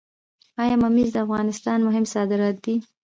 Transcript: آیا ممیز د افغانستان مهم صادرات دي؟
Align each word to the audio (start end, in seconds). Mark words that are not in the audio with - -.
آیا 0.61 0.75
ممیز 0.83 1.09
د 1.13 1.17
افغانستان 1.25 1.77
مهم 1.87 2.05
صادرات 2.13 2.55
دي؟ 2.65 2.75